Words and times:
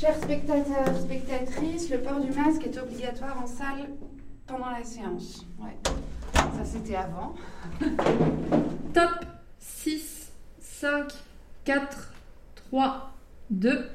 Chers 0.00 0.16
spectateurs, 0.16 0.98
spectatrices, 0.98 1.90
le 1.90 1.98
port 1.98 2.20
du 2.20 2.30
masque 2.30 2.64
est 2.64 2.78
obligatoire 2.78 3.38
en 3.38 3.46
salle 3.46 3.90
pendant 4.46 4.70
la 4.70 4.82
séance. 4.82 5.44
Ouais. 5.58 5.76
Ça, 6.32 6.64
c'était 6.64 6.94
avant. 6.94 7.34
Top 8.94 9.26
6, 9.58 10.32
5, 10.58 11.12
4, 11.66 12.14
3, 12.70 13.12
2. 13.50 13.90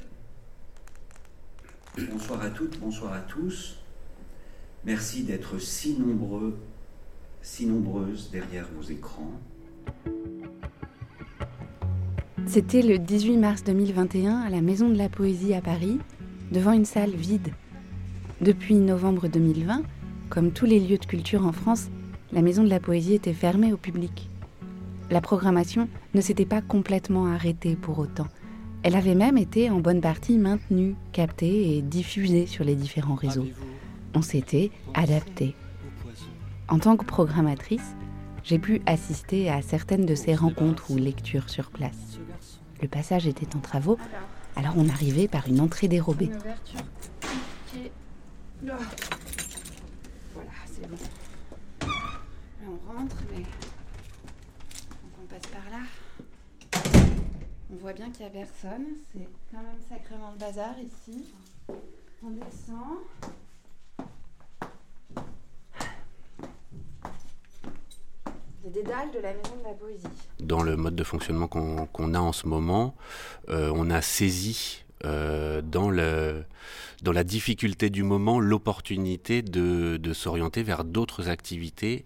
Bonsoir 2.12 2.44
à 2.44 2.52
toutes, 2.52 2.80
bonsoir 2.80 3.14
à 3.14 3.22
tous. 3.22 3.80
Merci 4.84 5.24
d'être 5.24 5.58
si 5.58 5.98
nombreux, 5.98 6.56
si 7.42 7.66
nombreuses 7.66 8.30
derrière 8.30 8.68
vos 8.76 8.84
écrans. 8.84 9.32
C'était 12.56 12.82
le 12.82 12.98
18 12.98 13.36
mars 13.36 13.66
2021 13.66 14.38
à 14.38 14.50
la 14.50 14.62
Maison 14.62 14.88
de 14.88 14.98
la 14.98 15.10
Poésie 15.10 15.54
à 15.54 15.60
Paris, 15.60 16.00
devant 16.54 16.72
une 16.72 16.86
salle 16.86 17.12
vide. 17.12 17.50
Depuis 18.40 18.76
novembre 18.76 19.28
2020, 19.28 19.82
comme 20.30 20.54
tous 20.54 20.64
les 20.64 20.80
lieux 20.80 20.98
de 20.98 21.06
culture 21.06 21.46
en 21.46 21.52
France, 21.52 21.90
la 22.32 22.42
Maison 22.42 22.64
de 22.64 22.70
la 22.70 22.80
Poésie 22.80 23.14
était 23.14 23.34
fermée 23.34 23.74
au 23.74 23.76
public. 23.76 24.30
La 25.12 25.20
programmation 25.20 25.90
ne 26.14 26.22
s'était 26.22 26.46
pas 26.46 26.62
complètement 26.62 27.26
arrêtée 27.26 27.76
pour 27.76 28.00
autant. 28.00 28.28
Elle 28.84 28.96
avait 28.96 29.16
même 29.16 29.38
été 29.38 29.70
en 29.70 29.82
bonne 29.82 30.00
partie 30.00 30.38
maintenue, 30.38 30.96
captée 31.12 31.76
et 31.76 31.82
diffusée 31.82 32.46
sur 32.46 32.64
les 32.64 32.76
différents 32.76 33.16
réseaux. 33.16 33.48
On 34.14 34.22
s'était 34.22 34.72
adapté. 34.94 35.56
En 36.70 36.80
tant 36.80 36.96
que 36.96 37.04
programmatrice, 37.04 37.98
j'ai 38.46 38.60
pu 38.60 38.82
assister 38.86 39.50
à 39.50 39.62
certaines 39.62 40.06
de 40.06 40.16
ces 40.16 40.36
rencontres 40.36 40.90
ou 40.90 40.96
lectures 40.96 41.50
sur 41.50 41.70
place. 41.70 42.05
Le 42.82 42.88
passage 42.88 43.26
était 43.28 43.56
en 43.56 43.60
travaux, 43.60 43.98
alors 44.56 44.74
on 44.78 44.90
arrivait 44.90 45.28
par 45.28 45.48
une 45.48 45.60
entrée 45.62 45.88
dérobée. 45.88 46.30
Voilà, 48.62 48.80
c'est 50.66 50.88
bon. 50.88 50.98
Là, 51.82 52.68
on 52.68 52.94
rentre, 52.94 53.16
mais. 53.32 53.44
On 55.22 55.26
passe 55.28 55.48
par 55.52 55.70
là. 55.72 55.84
On 57.72 57.76
voit 57.78 57.94
bien 57.94 58.10
qu'il 58.12 58.26
n'y 58.26 58.32
a 58.32 58.34
personne. 58.34 58.86
C'est 59.12 59.28
quand 59.52 59.62
même 59.62 59.82
sacrément 59.90 60.32
le 60.32 60.40
bazar 60.40 60.76
ici. 60.80 61.34
On 62.24 62.32
descend. 62.32 63.00
Dalles 68.84 69.12
de 69.14 69.20
la 69.20 69.34
maison 69.34 69.56
de 69.60 69.64
la 69.64 69.74
poésie. 69.74 70.08
Dans 70.40 70.64
le 70.64 70.76
mode 70.76 70.96
de 70.96 71.04
fonctionnement 71.04 71.48
qu'on 71.48 72.14
a 72.14 72.20
en 72.20 72.32
ce 72.32 72.48
moment, 72.48 72.96
euh, 73.50 73.72
on 73.76 73.90
a 73.90 74.02
saisi 74.02 74.84
euh, 75.04 75.62
dans, 75.62 75.90
le, 75.90 76.44
dans 77.02 77.12
la 77.12 77.24
difficulté 77.24 77.90
du 77.90 78.04
moment 78.04 78.40
l'opportunité 78.40 79.42
de, 79.42 79.98
de 79.98 80.14
s'orienter 80.14 80.64
vers 80.64 80.84
d'autres 80.84 81.30
activités, 81.30 82.06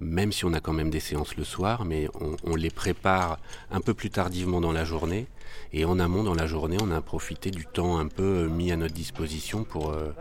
même 0.00 0.32
si 0.32 0.44
on 0.44 0.52
a 0.52 0.60
quand 0.60 0.72
même 0.72 0.90
des 0.90 1.00
séances 1.00 1.36
le 1.36 1.44
soir, 1.44 1.84
mais 1.84 2.08
on, 2.20 2.36
on 2.44 2.56
les 2.56 2.70
prépare 2.70 3.38
un 3.70 3.80
peu 3.80 3.94
plus 3.94 4.10
tardivement 4.10 4.60
dans 4.60 4.72
la 4.72 4.84
journée. 4.84 5.26
Et 5.72 5.84
en 5.84 5.98
amont, 5.98 6.24
dans 6.24 6.34
la 6.34 6.46
journée, 6.46 6.76
on 6.82 6.90
a 6.90 7.00
profité 7.00 7.50
du 7.50 7.64
temps 7.64 7.98
un 7.98 8.08
peu 8.08 8.48
mis 8.48 8.72
à 8.72 8.76
notre 8.76 8.94
disposition 8.94 9.64
pour 9.64 9.90
euh, 9.90 10.12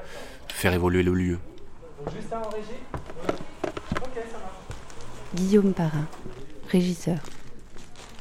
faire 0.47 0.73
évoluer 0.73 1.03
le 1.03 1.13
lieu. 1.13 1.39
Guillaume 5.35 5.73
Parra, 5.73 6.05
régisseur. 6.69 7.17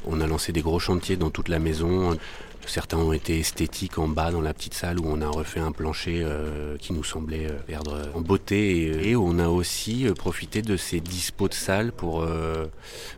On 0.05 0.19
a 0.19 0.27
lancé 0.27 0.51
des 0.51 0.61
gros 0.61 0.79
chantiers 0.79 1.15
dans 1.15 1.29
toute 1.29 1.47
la 1.47 1.59
maison. 1.59 2.17
Certains 2.65 2.97
ont 2.97 3.13
été 3.13 3.39
esthétiques 3.39 3.99
en 3.99 4.07
bas 4.07 4.31
dans 4.31 4.41
la 4.41 4.53
petite 4.53 4.73
salle 4.73 4.99
où 4.99 5.03
on 5.05 5.21
a 5.21 5.27
refait 5.27 5.59
un 5.59 5.71
plancher 5.71 6.21
euh, 6.23 6.77
qui 6.77 6.93
nous 6.93 7.03
semblait 7.03 7.51
euh, 7.51 7.59
perdre 7.67 8.09
en 8.15 8.21
beauté. 8.21 8.77
Et, 8.77 9.09
et 9.09 9.15
on 9.15 9.37
a 9.37 9.47
aussi 9.49 10.07
euh, 10.07 10.13
profité 10.13 10.61
de 10.61 10.77
ces 10.77 11.01
dispos 11.01 11.49
de 11.49 11.53
salle 11.53 11.91
pour 11.91 12.23
euh, 12.23 12.65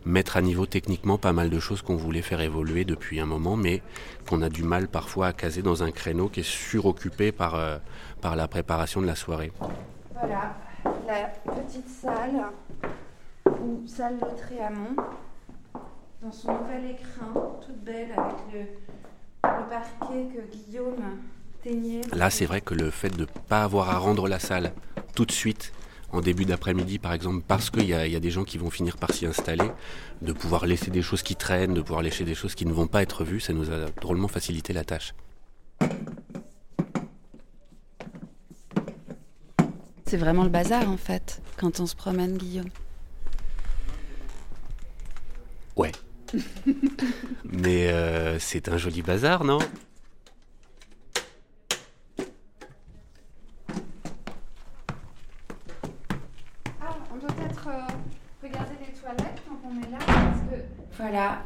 mettre 0.03 0.35
à 0.35 0.41
niveau 0.41 0.65
techniquement 0.65 1.17
pas 1.19 1.31
mal 1.31 1.49
de 1.49 1.59
choses 1.59 1.81
qu'on 1.83 1.95
voulait 1.95 2.23
faire 2.23 2.41
évoluer 2.41 2.85
depuis 2.85 3.19
un 3.19 3.27
moment, 3.27 3.55
mais 3.55 3.81
qu'on 4.27 4.41
a 4.41 4.49
du 4.49 4.63
mal 4.63 4.87
parfois 4.87 5.27
à 5.27 5.33
caser 5.33 5.61
dans 5.61 5.83
un 5.83 5.91
créneau 5.91 6.27
qui 6.27 6.39
est 6.39 6.43
suroccupé 6.43 7.31
par, 7.31 7.55
euh, 7.55 7.77
par 8.21 8.35
la 8.35 8.47
préparation 8.47 8.99
de 8.99 9.05
la 9.05 9.15
soirée. 9.15 9.51
Voilà, 10.11 10.55
la 11.07 11.27
petite 11.53 11.87
salle, 11.87 12.45
ou 13.65 13.87
salle 13.87 14.17
de 14.17 14.37
Tréamont, 14.37 14.95
dans 16.21 16.31
son 16.31 16.53
nouvel 16.61 16.91
écrin, 16.91 17.33
toute 17.65 17.83
belle, 17.83 18.11
avec 18.15 18.35
le, 18.53 18.59
le 18.61 19.69
parquet 19.69 20.27
que 20.33 20.55
Guillaume 20.55 21.19
teignait. 21.63 22.01
Là, 22.13 22.29
c'est 22.29 22.45
vrai 22.45 22.61
que 22.61 22.73
le 22.73 22.89
fait 22.91 23.09
de 23.09 23.21
ne 23.21 23.25
pas 23.25 23.63
avoir 23.63 23.89
à 23.89 23.97
rendre 23.97 24.27
la 24.27 24.39
salle 24.39 24.71
tout 25.15 25.25
de 25.25 25.31
suite, 25.31 25.71
en 26.11 26.21
début 26.21 26.45
d'après-midi 26.45 26.99
par 26.99 27.13
exemple, 27.13 27.43
parce 27.47 27.69
qu'il 27.69 27.85
y, 27.85 27.93
a- 27.93 28.05
il 28.05 28.13
y 28.13 28.15
a 28.15 28.19
des 28.19 28.29
gens 28.31 28.43
qui 28.43 28.57
vont 28.57 28.69
finir 28.69 28.97
par 28.97 29.11
s'y 29.13 29.25
installer, 29.25 29.69
de 30.21 30.31
pouvoir 30.33 30.65
laisser 30.65 30.91
des 30.91 31.01
choses 31.01 31.23
qui 31.23 31.35
traînent, 31.35 31.73
de 31.73 31.81
pouvoir 31.81 32.01
laisser 32.03 32.23
des 32.23 32.35
choses 32.35 32.55
qui 32.55 32.65
ne 32.65 32.73
vont 32.73 32.87
pas 32.87 33.01
être 33.01 33.23
vues, 33.23 33.39
ça 33.39 33.53
nous 33.53 33.69
a 33.71 33.85
drôlement 34.01 34.27
facilité 34.27 34.71
la 34.73 34.83
tâche. 34.85 35.13
C'est 40.05 40.17
vraiment 40.17 40.43
le 40.43 40.49
bazar 40.49 40.89
en 40.89 40.97
fait, 40.97 41.41
quand 41.57 41.79
on 41.79 41.85
se 41.85 41.95
promène, 41.95 42.37
Guillaume. 42.37 42.69
Ouais. 45.75 45.91
Mais 47.43 47.87
euh, 47.87 48.39
c'est 48.39 48.69
un 48.69 48.77
joli 48.77 49.01
bazar, 49.01 49.43
non? 49.43 49.59
Ah, 56.81 56.97
on 57.13 57.17
doit 57.17 57.31
peut-être 57.31 57.67
euh, 57.67 57.81
regarder 58.43 58.75
les 58.79 58.93
toilettes 58.99 59.41
quand 59.47 59.59
on 59.65 59.81
est 59.81 59.91
là, 59.91 59.97
parce 60.05 60.41
que... 60.41 60.63
Voilà, 60.97 61.43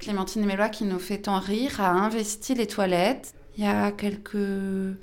Clémentine 0.00 0.44
Mélois 0.44 0.68
qui 0.68 0.84
nous 0.84 0.98
fait 0.98 1.18
tant 1.18 1.38
rire 1.38 1.80
a 1.80 1.90
investi 1.90 2.54
les 2.54 2.66
toilettes. 2.66 3.34
Il 3.56 3.64
y 3.64 3.66
a 3.66 3.92
quelques 3.92 4.36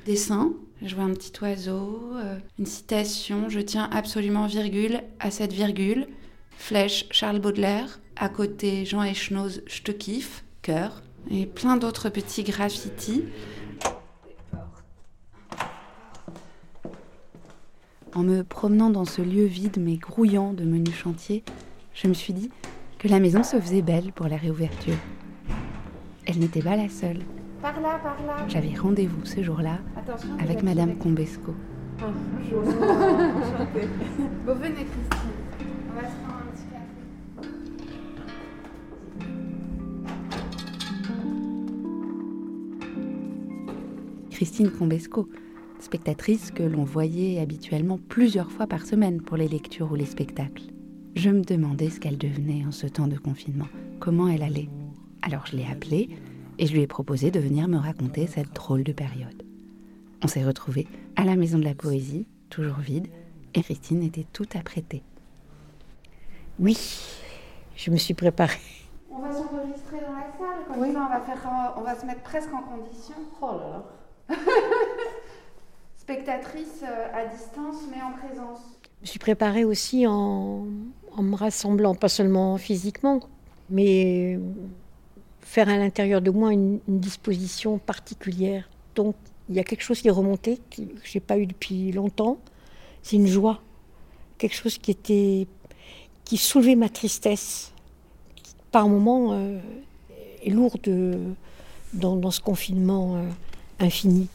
dessins. 0.06 0.52
Je 0.82 0.96
vois 0.96 1.06
un 1.06 1.14
petit 1.14 1.32
oiseau, 1.42 2.14
euh, 2.16 2.38
une 2.58 2.66
citation, 2.66 3.50
je 3.50 3.60
tiens 3.60 3.90
absolument 3.92 4.48
virgule 4.48 5.02
à 5.20 5.30
cette 5.30 5.52
virgule. 5.52 6.08
Flèche 6.58 7.06
Charles 7.12 7.40
Baudelaire, 7.40 8.00
à 8.20 8.28
côté 8.28 8.86
Jean 8.86 9.02
Echenoz, 9.02 9.62
je 9.66 9.82
te 9.82 9.92
kiffe, 9.92 10.44
cœur. 10.62 11.02
Et 11.32 11.46
plein 11.46 11.78
d'autres 11.78 12.10
petits 12.10 12.44
graffitis. 12.44 13.24
En 18.14 18.24
me 18.24 18.44
promenant 18.44 18.90
dans 18.90 19.06
ce 19.06 19.22
lieu 19.22 19.46
vide 19.46 19.78
mais 19.80 19.96
grouillant 19.96 20.54
de 20.54 20.64
menus 20.64 20.96
chantiers, 20.96 21.44
je 21.94 22.08
me 22.08 22.14
suis 22.14 22.34
dit 22.34 22.52
que 22.98 23.08
la 23.08 23.20
maison 23.20 23.44
se 23.44 23.60
faisait 23.60 23.82
belle 23.82 24.12
pour 24.12 24.28
la 24.28 24.36
réouverture. 24.36 24.98
Elle 26.26 26.40
n'était 26.40 26.62
pas 26.62 26.76
la 26.76 26.90
seule. 26.90 27.20
Par 27.62 27.80
là, 27.80 28.00
par 28.04 28.18
là. 28.26 28.46
J'avais 28.48 28.74
rendez-vous 28.76 29.26
ce 29.26 29.44
jour-là 29.44 29.80
avec 30.40 30.64
Madame 30.64 30.98
Combesco. 30.98 31.54
Bonjour. 32.00 32.64
Bon, 34.46 34.56
venez, 34.56 34.86
Christine. 34.86 35.19
Christine 44.40 44.72
Combesco, 44.72 45.28
spectatrice 45.82 46.52
que 46.52 46.64
l'on 46.64 46.86
voyait 46.86 47.42
habituellement 47.42 48.00
plusieurs 48.08 48.50
fois 48.50 48.68
par 48.68 48.86
semaine 48.86 49.22
pour 49.22 49.36
les 49.36 49.50
lectures 49.50 49.92
ou 49.92 49.96
les 49.96 50.06
spectacles. 50.06 50.64
Je 51.18 51.30
me 51.30 51.44
demandais 51.44 51.90
ce 51.90 52.00
qu'elle 52.00 52.18
devenait 52.18 52.66
en 52.66 52.72
ce 52.72 52.88
temps 52.88 53.08
de 53.08 53.18
confinement, 53.18 53.68
comment 54.00 54.30
elle 54.30 54.44
allait. 54.44 54.70
Alors 55.24 55.46
je 55.46 55.58
l'ai 55.58 55.66
appelée 55.66 56.12
et 56.58 56.68
je 56.68 56.72
lui 56.72 56.80
ai 56.80 56.88
proposé 56.88 57.32
de 57.32 57.40
venir 57.42 57.68
me 57.68 57.76
raconter 57.76 58.28
cette 58.28 58.54
drôle 58.54 58.86
de 58.86 58.94
période. 58.94 59.44
On 60.24 60.30
s'est 60.30 60.46
retrouvés 60.46 60.88
à 61.18 61.26
la 61.26 61.36
Maison 61.36 61.60
de 61.60 61.66
la 61.66 61.76
Poésie, 61.76 62.26
toujours 62.50 62.80
vide, 62.80 63.10
et 63.56 63.62
Christine 63.62 64.04
était 64.04 64.26
tout 64.32 64.48
apprêtée. 64.58 65.04
Oui, 66.60 66.78
je 67.76 67.92
me 67.92 67.98
suis 67.98 68.14
préparée. 68.14 68.58
On 69.12 69.20
va 69.20 69.34
s'enregistrer 69.34 69.98
dans 70.00 70.14
la 70.14 70.32
salle, 70.40 70.66
comme 70.66 70.94
ça 70.94 71.08
on 71.08 71.10
va, 71.10 71.20
faire, 71.26 71.46
euh, 71.46 71.82
on 71.82 71.82
va 71.82 72.00
se 72.00 72.06
mettre 72.06 72.22
presque 72.22 72.54
en 72.54 72.62
condition. 72.62 73.16
Oh 73.42 73.58
là 73.58 73.70
là. 73.70 73.99
Spectatrice 75.98 76.84
euh, 76.84 77.08
à 77.14 77.26
distance, 77.26 77.78
mais 77.90 78.02
en 78.02 78.14
présence. 78.14 78.60
Je 78.98 79.04
me 79.04 79.08
suis 79.08 79.20
préparée 79.20 79.64
aussi 79.64 80.06
en, 80.08 80.66
me 81.18 81.36
rassemblant, 81.36 81.96
pas 81.96 82.10
seulement 82.10 82.58
physiquement, 82.58 83.22
mais 83.70 84.40
faire 85.42 85.70
à 85.70 85.78
l'intérieur 85.78 86.22
de 86.22 86.32
moi 86.32 86.52
une, 86.54 86.80
disposition 86.88 87.78
particulière. 87.78 88.70
Donc 88.96 89.16
il 89.50 89.56
y 89.56 89.60
a 89.60 89.64
quelque 89.64 89.84
chose 89.84 90.02
qui 90.02 90.08
est 90.08 90.12
remonté, 90.12 90.60
que 90.70 90.82
je 91.04 91.18
n'ai 91.18 91.22
pas 91.22 91.38
eu 91.38 91.46
depuis 91.46 91.92
longtemps. 91.92 92.38
C'est 93.02 93.16
une 93.16 93.28
joie, 93.28 93.62
quelque 94.38 94.56
chose 94.56 94.78
qui 94.78 95.48
soulevait 96.36 96.76
ma 96.76 96.90
tristesse, 96.90 97.72
qui, 98.36 98.56
par 98.72 98.88
moments 98.88 99.34
euh, 99.34 99.60
est 100.44 100.50
lourde 100.50 100.88
euh, 100.88 101.32
dans, 101.94 102.32
ce 102.32 102.42
confinement 102.42 103.24
infini. 103.80 104.28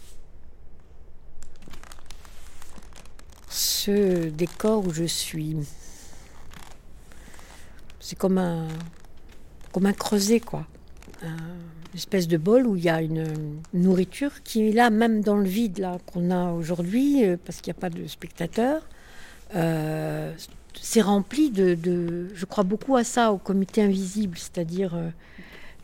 Ce 3.49 4.29
décor 4.29 4.87
où 4.87 4.93
je 4.93 5.05
suis, 5.05 5.57
c'est 8.01 8.17
comme 8.17 8.39
un, 8.39 8.69
comme 9.73 9.87
un 9.87 9.93
creuset, 9.93 10.41
quoi. 10.41 10.67
Une 11.23 11.99
espèce 11.99 12.29
de 12.29 12.37
bol 12.37 12.67
où 12.67 12.77
il 12.77 12.85
y 12.85 12.89
a 12.89 13.01
une 13.01 13.61
nourriture 13.73 14.43
qui 14.43 14.69
est 14.69 14.73
là, 14.73 14.91
même 14.91 15.21
dans 15.21 15.37
le 15.37 15.49
vide 15.49 15.79
là 15.79 15.99
qu'on 16.07 16.31
a 16.31 16.53
aujourd'hui, 16.53 17.25
euh, 17.25 17.37
parce 17.43 17.61
qu'il 17.61 17.73
n'y 17.73 17.79
a 17.79 17.81
pas 17.81 17.91
de 17.91 18.07
spectateurs. 18.07 18.83
Euh, 19.55 20.35
c'est 20.81 21.01
rempli 21.01 21.51
de, 21.51 22.29
Je 22.35 22.45
crois 22.45 22.65
beaucoup 22.65 22.97
à 22.97 23.05
ça, 23.05 23.33
au 23.33 23.39
comité 23.39 23.83
invisible, 23.83 24.37
c'est-à-dire 24.37 24.95
euh, 24.95 25.09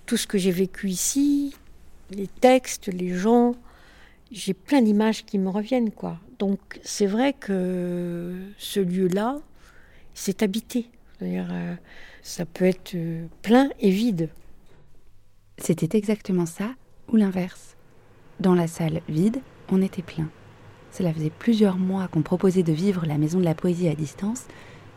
tout 0.06 0.16
ce 0.16 0.26
que 0.26 0.38
j'ai 0.38 0.50
vécu 0.50 0.88
ici, 0.88 1.54
les 2.10 2.26
textes, 2.26 2.88
les 2.88 3.14
gens. 3.14 3.54
J'ai 4.30 4.54
plein 4.54 4.82
d'images 4.82 5.24
qui 5.24 5.38
me 5.38 5.48
reviennent, 5.48 5.90
quoi. 5.90 6.18
Donc 6.38 6.80
c'est 6.82 7.06
vrai 7.06 7.32
que 7.32 8.34
ce 8.58 8.80
lieu-là, 8.80 9.38
c'est 10.14 10.42
habité. 10.42 10.88
C'est-à-dire, 11.18 11.48
euh, 11.50 11.74
ça 12.22 12.46
peut 12.46 12.64
être 12.64 12.96
plein 13.42 13.70
et 13.80 13.90
vide. 13.90 14.30
C'était 15.58 15.98
exactement 15.98 16.46
ça, 16.46 16.74
ou 17.08 17.16
l'inverse. 17.16 17.76
Dans 18.38 18.54
la 18.54 18.66
salle 18.66 19.02
vide, 19.08 19.40
on 19.68 19.82
était 19.82 20.02
plein. 20.02 20.30
Cela 20.92 21.12
faisait 21.12 21.30
plusieurs 21.30 21.76
mois 21.76 22.08
qu'on 22.08 22.22
proposait 22.22 22.62
de 22.62 22.72
vivre 22.72 23.04
la 23.06 23.18
maison 23.18 23.38
de 23.38 23.44
la 23.44 23.54
poésie 23.54 23.88
à 23.88 23.94
distance, 23.94 24.46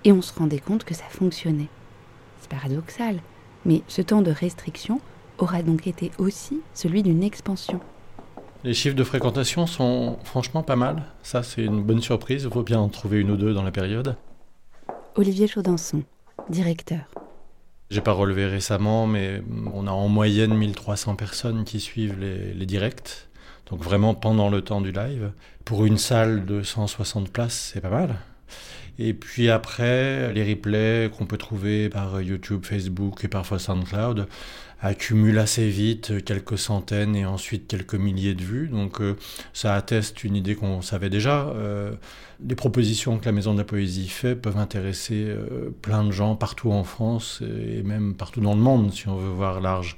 et 0.06 0.12
on 0.12 0.22
se 0.22 0.34
rendait 0.34 0.60
compte 0.60 0.86
que 0.86 0.94
ça 0.94 1.06
fonctionnait. 1.10 1.70
C'est 2.40 2.50
paradoxal, 2.50 3.20
mais 3.66 3.82
ce 3.88 4.02
temps 4.02 4.22
de 4.22 4.32
restriction 4.32 5.02
aura 5.44 5.62
donc 5.62 5.88
été 5.88 6.12
aussi 6.18 6.62
celui 6.74 7.04
d'une 7.04 7.22
expansion. 7.22 7.80
Les 8.64 8.74
chiffres 8.74 8.96
de 8.96 9.04
fréquentation 9.04 9.68
sont 9.68 10.18
franchement 10.24 10.64
pas 10.64 10.78
mal. 10.78 11.04
Ça, 11.22 11.44
c'est 11.44 11.64
une 11.64 11.84
bonne 11.84 12.02
surprise. 12.02 12.44
Il 12.44 12.50
faut 12.50 12.64
bien 12.64 12.80
en 12.80 12.88
trouver 12.88 13.20
une 13.20 13.32
ou 13.32 13.36
deux 13.36 13.54
dans 13.54 13.64
la 13.64 13.72
période. 13.72 14.16
Olivier 15.16 15.48
Chaudançon, 15.48 16.04
directeur. 16.50 17.02
J'ai 17.90 18.02
pas 18.02 18.14
relevé 18.14 18.48
récemment, 18.48 19.06
mais 19.06 19.44
on 19.74 19.86
a 19.86 19.92
en 19.92 20.08
moyenne 20.08 20.56
1300 20.56 21.16
personnes 21.16 21.66
qui 21.66 21.82
suivent 21.82 22.18
les, 22.20 22.54
les 22.54 22.66
directs. 22.66 23.28
Donc 23.70 23.82
vraiment 23.82 24.16
pendant 24.16 24.50
le 24.50 24.62
temps 24.62 24.82
du 24.82 24.92
live. 24.92 25.32
Pour 25.66 25.86
une 25.86 25.98
salle 25.98 26.46
de 26.46 26.64
160 26.64 27.30
places, 27.30 27.72
c'est 27.74 27.82
pas 27.82 27.90
mal. 27.90 28.16
Et 29.00 29.14
puis 29.14 29.50
après, 29.50 30.32
les 30.34 30.44
replays 30.44 31.10
qu'on 31.18 31.26
peut 31.26 31.38
trouver 31.38 31.90
par 31.90 32.22
YouTube, 32.22 32.64
Facebook 32.64 33.24
et 33.24 33.28
parfois 33.28 33.60
SoundCloud 33.60 34.28
accumulent 34.84 35.40
assez 35.40 35.70
vite 35.70 36.24
quelques 36.26 36.58
centaines 36.58 37.16
et 37.16 37.26
ensuite 37.26 37.68
quelques 37.68 37.96
milliers 37.96 38.36
de 38.36 38.44
vues. 38.44 38.68
Donc 38.68 39.00
euh, 39.00 39.16
ça 39.54 39.76
atteste 39.76 40.24
une 40.24 40.36
idée 40.36 40.56
qu'on 40.56 40.82
savait 40.82 41.10
déjà. 41.10 41.48
Euh, 41.56 41.94
les 42.46 42.56
propositions 42.56 43.18
que 43.18 43.26
la 43.26 43.32
Maison 43.32 43.54
de 43.54 43.60
la 43.60 43.64
Poésie 43.64 44.10
fait 44.10 44.36
peuvent 44.36 44.58
intéresser 44.58 45.24
euh, 45.26 45.70
plein 45.82 46.04
de 46.04 46.12
gens 46.12 46.36
partout 46.36 46.72
en 46.72 46.84
France 46.84 47.42
et 47.42 47.82
même 47.82 48.14
partout 48.14 48.42
dans 48.42 48.54
le 48.54 48.62
monde 48.62 48.94
si 48.94 49.08
on 49.08 49.16
veut 49.16 49.30
voir 49.30 49.62
large. 49.62 49.96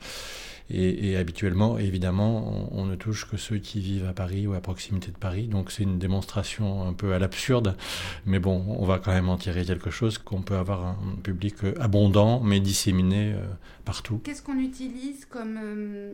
Et, 0.70 1.16
habituellement, 1.16 1.78
évidemment, 1.78 2.72
on, 2.72 2.86
ne 2.86 2.96
touche 2.96 3.30
que 3.30 3.38
ceux 3.38 3.58
qui 3.58 3.80
vivent 3.80 4.08
à 4.08 4.14
Paris 4.14 4.48
ou 4.48 4.54
à 4.54 4.62
proximité 4.62 5.12
de 5.12 5.18
Paris. 5.18 5.48
Donc 5.48 5.72
c'est 5.72 5.84
une 5.84 6.00
démonstration 6.00 6.88
un 6.88 6.94
peu 6.94 7.14
à 7.14 7.20
l'absurde. 7.20 7.78
Mais 8.26 8.40
bon, 8.40 8.66
on 8.80 8.86
va 8.86 8.98
quand 8.98 9.12
même 9.12 9.30
en 9.30 9.38
tirer 9.38 9.64
quelque 9.64 9.92
chose, 9.92 10.18
qu'on 10.18 10.42
peut 10.42 10.56
avoir 10.56 10.86
un 10.86 11.16
public 11.22 11.56
abondant, 11.80 12.40
mais 12.40 12.60
disséminé 12.60 13.34
euh, 13.34 13.46
partout. 13.86 14.20
Qu'est-ce 14.24 14.42
qu'on 14.42 14.60
utilise 14.60 15.26
comme 15.26 15.60
euh, 15.62 16.14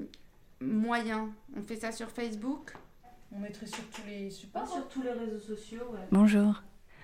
moyen? 0.60 1.30
On 1.58 1.62
fait 1.62 1.78
ça 1.78 1.94
sur 1.94 2.10
Facebook? 2.10 2.74
On 3.34 3.40
mettrait 3.40 3.68
sur 3.68 3.84
tous 3.96 4.02
les 4.06 4.30
supports, 4.30 4.68
sur 4.68 4.88
tous 4.90 5.02
les 5.02 5.12
réseaux 5.12 5.40
sociaux. 5.40 5.96
Bonjour. 6.12 6.62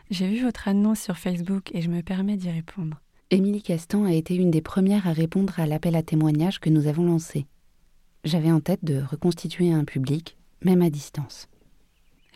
J'ai 0.10 0.28
vu 0.28 0.44
votre 0.44 0.68
annonce 0.68 1.00
sur 1.00 1.18
Facebook 1.18 1.74
et 1.74 1.82
je 1.82 1.90
me 1.90 2.02
permets 2.02 2.36
d'y 2.36 2.50
répondre. 2.50 3.00
Émilie 3.30 3.62
Castan 3.62 4.06
a 4.06 4.14
été 4.14 4.36
une 4.36 4.52
des 4.52 4.62
premières 4.62 5.06
à 5.06 5.12
répondre 5.12 5.60
à 5.60 5.66
l'appel 5.66 5.98
à 5.98 6.02
témoignages 6.02 6.62
que 6.62 6.70
nous 6.70 6.88
avons 6.88 7.04
lancé. 7.04 7.46
J'avais 8.24 8.54
en 8.54 8.62
tête 8.62 8.86
de 8.86 9.02
reconstituer 9.02 9.74
un 9.74 9.84
public, 9.84 10.38
même 10.64 10.82
à 10.82 10.90
distance. 10.90 11.50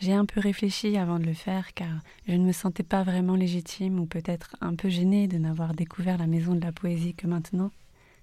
J'ai 0.00 0.12
un 0.12 0.26
peu 0.26 0.38
réfléchi 0.38 0.98
avant 0.98 1.18
de 1.18 1.24
le 1.24 1.32
faire 1.32 1.72
car 1.72 2.00
je 2.28 2.34
ne 2.34 2.44
me 2.44 2.52
sentais 2.52 2.82
pas 2.82 3.04
vraiment 3.04 3.36
légitime 3.36 4.00
ou 4.00 4.04
peut-être 4.04 4.54
un 4.60 4.74
peu 4.74 4.90
gênée 4.90 5.28
de 5.28 5.38
n'avoir 5.38 5.72
découvert 5.72 6.18
la 6.18 6.26
maison 6.26 6.54
de 6.54 6.60
la 6.60 6.72
poésie 6.72 7.14
que 7.14 7.26
maintenant. 7.26 7.70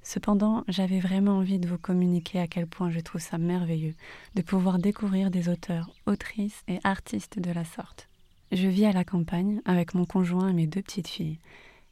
Cependant, 0.04 0.64
j'avais 0.68 1.00
vraiment 1.00 1.38
envie 1.38 1.58
de 1.58 1.68
vous 1.68 1.80
communiquer 1.80 2.40
à 2.40 2.48
quel 2.48 2.68
point 2.68 2.92
je 2.92 3.00
trouve 3.00 3.22
ça 3.22 3.40
merveilleux 3.40 3.96
de 4.36 4.44
pouvoir 4.44 4.78
découvrir 4.78 5.32
des 5.32 5.50
auteurs, 5.50 5.90
autrices 6.06 6.62
et 6.68 6.78
artistes 6.84 7.40
de 7.40 7.52
la 7.52 7.66
sorte. 7.66 8.10
Je 8.52 8.68
vis 8.68 8.86
à 8.86 8.94
la 8.94 9.04
campagne 9.04 9.60
avec 9.66 9.96
mon 9.96 10.06
conjoint 10.06 10.50
et 10.50 10.54
mes 10.54 10.68
deux 10.68 10.84
petites 10.84 11.08
filles, 11.08 11.40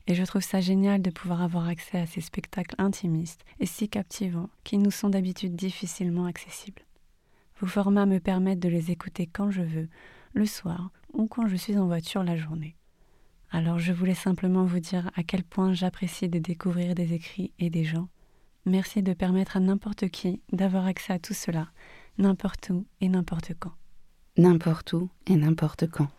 et 0.08 0.16
je 0.16 0.24
trouve 0.24 0.42
ça 0.42 0.62
génial 0.62 1.02
de 1.02 1.10
pouvoir 1.10 1.42
avoir 1.42 1.68
accès 1.68 2.00
à 2.00 2.06
ces 2.06 2.22
spectacles 2.22 2.76
intimistes 2.78 3.44
et 3.60 3.66
si 3.66 3.90
captivants 3.90 4.50
qui 4.64 4.78
nous 4.78 4.92
sont 4.92 5.10
d'habitude 5.10 5.56
difficilement 5.56 6.26
accessibles. 6.26 6.82
Vos 7.60 7.68
formats 7.68 8.06
me 8.06 8.20
permettent 8.20 8.60
de 8.60 8.70
les 8.70 8.92
écouter 8.92 9.28
quand 9.28 9.52
je 9.52 9.62
veux, 9.62 9.90
le 10.34 10.46
soir 10.46 10.92
ou 11.14 11.28
quand 11.28 11.48
je 11.48 11.56
suis 11.56 11.78
en 11.78 11.88
voiture 11.88 12.24
la 12.24 12.38
journée. 12.38 12.76
Alors 13.52 13.80
je 13.80 13.94
voulais 13.94 14.14
simplement 14.14 14.66
vous 14.66 14.80
dire 14.80 15.12
à 15.16 15.24
quel 15.24 15.44
point 15.44 15.74
j'apprécie 15.74 16.30
de 16.30 16.40
découvrir 16.40 16.96
des 16.96 17.14
écrits 17.14 17.52
et 17.60 17.70
des 17.70 17.84
gens. 17.84 18.08
Merci 18.66 19.02
de 19.02 19.14
permettre 19.14 19.58
à 19.58 19.60
n'importe 19.60 20.10
qui 20.10 20.42
d'avoir 20.52 20.86
accès 20.86 21.14
à 21.14 21.20
tout 21.20 21.34
cela, 21.34 21.70
n'importe 22.18 22.70
où 22.70 22.86
et 23.02 23.10
n'importe 23.10 23.54
quand. 23.60 23.74
N'importe 24.38 24.94
où 24.94 25.10
et 25.26 25.36
n'importe 25.36 25.90
quand. 25.90 26.10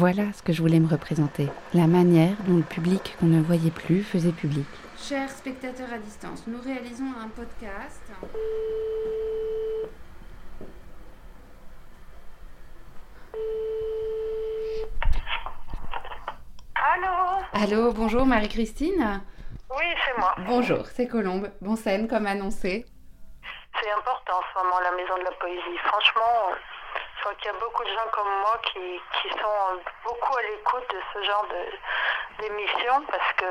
Voilà 0.00 0.32
ce 0.32 0.44
que 0.44 0.52
je 0.52 0.62
voulais 0.62 0.78
me 0.78 0.86
représenter, 0.86 1.48
la 1.74 1.88
manière 1.88 2.36
dont 2.46 2.56
le 2.56 2.62
public 2.62 3.16
qu'on 3.18 3.26
ne 3.26 3.42
voyait 3.42 3.72
plus 3.72 4.04
faisait 4.04 4.30
public. 4.30 4.64
Chers 4.96 5.28
spectateurs 5.28 5.92
à 5.92 5.98
distance, 5.98 6.44
nous 6.46 6.60
réalisons 6.60 7.10
un 7.20 7.26
podcast. 7.26 8.08
Allô? 16.76 17.42
Allô, 17.52 17.92
bonjour 17.92 18.24
Marie-Christine 18.24 19.20
Oui, 19.68 19.84
c'est 20.06 20.16
moi. 20.16 20.32
Bonjour, 20.46 20.86
c'est 20.86 21.08
Colombe. 21.08 21.50
Bon 21.60 21.74
scène 21.74 22.06
comme 22.06 22.28
annoncé. 22.28 22.86
C'est 23.82 23.90
important 23.90 24.34
en 24.38 24.42
ce 24.60 24.62
moment, 24.62 24.78
la 24.78 24.92
Maison 24.96 25.18
de 25.18 25.24
la 25.24 25.32
Poésie. 25.40 25.78
Franchement, 25.84 26.54
crois 27.28 27.36
qu'il 27.42 27.52
y 27.52 27.54
a 27.54 27.60
beaucoup 27.60 27.84
de 27.84 27.88
gens 27.88 28.08
comme 28.12 28.32
moi 28.40 28.58
qui, 28.72 28.80
qui 29.20 29.28
sont 29.36 29.80
beaucoup 30.04 30.34
à 30.34 30.42
l'écoute 30.42 30.88
de 30.90 31.00
ce 31.12 31.26
genre 31.26 31.46
d'émission 32.40 33.04
parce 33.10 33.32
que 33.36 33.44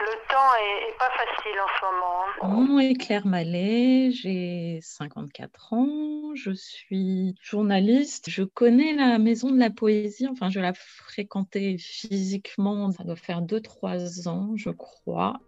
le 0.00 0.12
temps 0.28 0.52
est, 0.60 0.98
pas 0.98 1.10
facile 1.10 1.58
en 1.60 1.70
ce 1.78 1.84
moment. 1.86 2.24
Hein. 2.42 2.48
Mon 2.48 2.64
nom 2.66 2.78
est 2.80 2.94
Claire 2.94 3.26
Mallet, 3.26 4.10
j'ai 4.10 4.80
54 4.82 5.72
ans, 5.72 6.34
je 6.34 6.50
suis 6.50 7.36
journaliste. 7.40 8.28
Je 8.28 8.42
connais 8.42 8.92
la 8.92 9.18
Maison 9.18 9.50
de 9.50 9.58
la 9.58 9.70
Poésie, 9.70 10.28
enfin 10.28 10.50
je 10.50 10.60
la 10.60 10.74
fréquentais 10.74 11.76
physiquement, 11.78 12.90
ça 12.90 13.04
doit 13.04 13.16
faire 13.16 13.40
2-3 13.40 14.28
ans, 14.28 14.52
je 14.56 14.70
crois. 14.70 15.40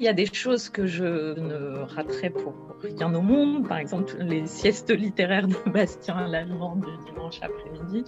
Il 0.00 0.04
y 0.04 0.08
a 0.08 0.14
des 0.14 0.24
choses 0.24 0.70
que 0.70 0.86
je 0.86 1.38
ne 1.38 1.80
raterai 1.80 2.30
pour 2.30 2.54
rien 2.80 3.14
au 3.14 3.20
monde, 3.20 3.68
par 3.68 3.76
exemple 3.76 4.16
les 4.18 4.46
siestes 4.46 4.90
littéraires 4.90 5.46
de 5.46 5.54
Bastien 5.70 6.26
Lallemand 6.26 6.76
du 6.76 6.86
dimanche 7.04 7.38
après-midi. 7.42 8.04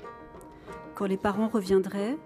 Quand 0.94 1.04
les 1.04 1.18
parents 1.18 1.48
reviendraient, 1.48 2.16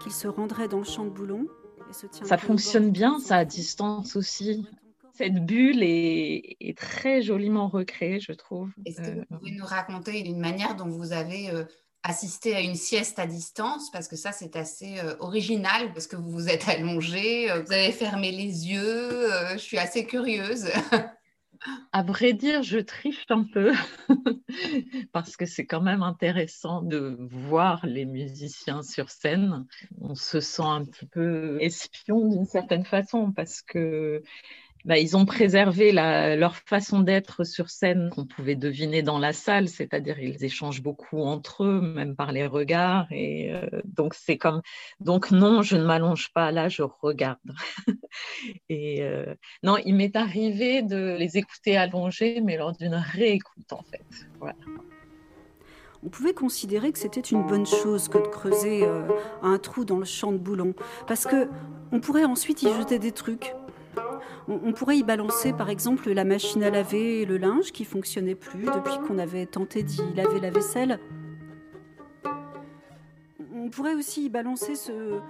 qu'ils 0.00 0.12
se 0.12 0.26
rendraient 0.26 0.68
dans 0.68 0.78
le 0.78 0.84
champ 0.84 1.04
de 1.04 1.10
boulon 1.10 1.46
et 1.90 1.92
se 1.92 2.06
Ça 2.10 2.38
fonctionne 2.38 2.90
bien, 2.90 3.18
ça 3.18 3.36
à 3.36 3.44
distance 3.44 4.16
aussi. 4.16 4.66
Cette 5.12 5.44
bulle 5.44 5.82
est, 5.82 6.78
très 6.78 7.20
joliment 7.20 7.68
recréée, 7.68 8.20
je 8.20 8.32
trouve. 8.32 8.70
Est-ce 8.86 9.02
que 9.02 9.10
vous 9.10 9.20
euh, 9.20 9.36
pouvez 9.38 9.50
nous 9.50 9.66
raconter 9.66 10.26
une 10.26 10.40
manière 10.40 10.76
dont 10.76 10.88
vous 10.88 11.12
avez 11.12 11.50
euh, 11.50 11.64
assister 12.06 12.54
à 12.54 12.60
une 12.60 12.76
sieste 12.76 13.18
à 13.18 13.26
distance 13.26 13.90
parce 13.90 14.06
que 14.08 14.16
ça 14.16 14.30
c'est 14.32 14.56
assez 14.56 14.98
euh, 15.00 15.16
original 15.18 15.92
parce 15.92 16.06
que 16.06 16.16
vous 16.16 16.30
vous 16.30 16.48
êtes 16.48 16.68
allongé, 16.68 17.50
euh, 17.50 17.62
vous 17.62 17.72
avez 17.72 17.92
fermé 17.92 18.30
les 18.30 18.68
yeux. 18.68 19.32
Euh, 19.32 19.52
je 19.52 19.58
suis 19.58 19.78
assez 19.78 20.06
curieuse. 20.06 20.70
À 21.90 22.02
vrai 22.04 22.32
dire, 22.32 22.62
je 22.62 22.78
triche 22.78 23.24
un 23.30 23.42
peu 23.42 23.72
parce 25.12 25.36
que 25.36 25.46
c'est 25.46 25.66
quand 25.66 25.80
même 25.80 26.02
intéressant 26.02 26.82
de 26.82 27.16
voir 27.18 27.84
les 27.84 28.04
musiciens 28.04 28.82
sur 28.82 29.10
scène. 29.10 29.66
On 30.00 30.14
se 30.14 30.38
sent 30.38 30.62
un 30.62 30.84
petit 30.84 31.06
peu 31.06 31.58
espion 31.60 32.28
d'une 32.28 32.46
certaine 32.46 32.84
façon 32.84 33.32
parce 33.32 33.62
que 33.62 34.22
bah, 34.86 34.98
ils 34.98 35.16
ont 35.16 35.26
préservé 35.26 35.90
leur 35.90 36.54
façon 36.54 37.00
d'être 37.00 37.42
sur 37.42 37.70
scène 37.70 38.08
qu'on 38.10 38.24
pouvait 38.24 38.54
deviner 38.54 39.02
dans 39.02 39.18
la 39.18 39.32
salle, 39.32 39.68
c'est-à-dire 39.68 40.20
ils 40.20 40.44
échangent 40.44 40.80
beaucoup 40.80 41.22
entre 41.22 41.64
eux, 41.64 41.80
même 41.80 42.14
par 42.14 42.30
les 42.30 42.46
regards. 42.46 43.08
Et 43.10 43.52
euh, 43.52 43.66
donc 43.84 44.14
c'est 44.14 44.38
comme 44.38 44.62
donc 45.00 45.32
non, 45.32 45.62
je 45.62 45.76
ne 45.76 45.84
m'allonge 45.84 46.32
pas 46.32 46.52
là, 46.52 46.68
je 46.68 46.82
regarde. 46.82 47.38
et 48.68 49.02
euh, 49.02 49.34
non, 49.64 49.76
il 49.84 49.96
m'est 49.96 50.14
arrivé 50.14 50.82
de 50.82 51.16
les 51.18 51.36
écouter 51.36 51.76
allongés, 51.76 52.40
mais 52.40 52.56
lors 52.56 52.72
d'une 52.72 52.94
réécoute 52.94 53.72
en 53.72 53.82
fait. 53.82 54.04
On 56.04 56.08
pouvait 56.08 56.34
considérer 56.34 56.92
que 56.92 57.00
c'était 57.00 57.20
une 57.20 57.44
bonne 57.44 57.66
chose 57.66 58.06
que 58.06 58.18
de 58.18 58.28
creuser 58.28 58.84
euh, 58.84 59.02
un 59.42 59.58
trou 59.58 59.84
dans 59.84 59.98
le 59.98 60.04
champ 60.04 60.30
de 60.30 60.38
boulons, 60.38 60.74
parce 61.08 61.24
que 61.24 61.48
on 61.90 61.98
pourrait 61.98 62.24
ensuite 62.24 62.62
y 62.62 62.72
jeter 62.72 63.00
des 63.00 63.10
trucs. 63.10 63.52
On, 64.48 64.72
pourrait 64.72 64.98
y 64.98 65.02
balancer 65.02 65.52
par 65.52 65.70
exemple 65.70 66.10
la 66.12 66.24
machine 66.24 66.62
à 66.62 66.70
laver 66.70 67.22
et 67.22 67.26
le 67.26 67.36
linge 67.36 67.72
qui 67.72 67.84
fonctionnait 67.84 68.36
plus 68.36 68.64
depuis 68.64 68.94
qu'on 69.06 69.18
avait 69.18 69.46
tenté 69.46 69.82
d'y 69.82 70.02
laver 70.14 70.38
la 70.40 70.50
vaisselle. 70.50 71.00
On 73.52 73.68
pourrait 73.70 73.94
aussi 73.94 74.26
y 74.26 74.28
balancer 74.28 74.76
ce... 74.76 75.20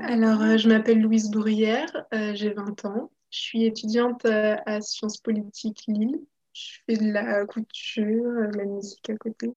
Alors, 0.00 0.42
euh, 0.42 0.56
je 0.56 0.68
m'appelle 0.68 1.00
Louise 1.00 1.30
Bourrière, 1.30 2.06
euh, 2.14 2.32
j'ai 2.34 2.50
20 2.50 2.84
ans. 2.84 3.10
Je 3.30 3.38
suis 3.38 3.64
étudiante 3.64 4.24
à 4.24 4.80
Sciences 4.80 5.18
Politiques 5.18 5.84
Lille. 5.88 6.20
Je 6.52 6.78
fais 6.86 6.96
de 6.96 7.12
la 7.12 7.44
couture, 7.44 8.30
la 8.54 8.64
musique 8.64 9.10
à 9.10 9.16
côté. 9.16 9.52